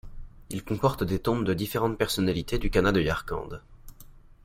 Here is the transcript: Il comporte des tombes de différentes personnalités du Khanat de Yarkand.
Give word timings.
Il 0.49 0.63
comporte 0.63 1.03
des 1.03 1.19
tombes 1.19 1.45
de 1.45 1.53
différentes 1.53 1.95
personnalités 1.95 2.57
du 2.57 2.71
Khanat 2.71 2.91
de 2.91 3.01
Yarkand. 3.01 3.59